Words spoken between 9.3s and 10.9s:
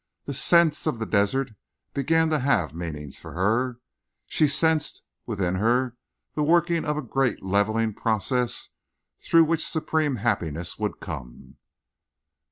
which supreme happiness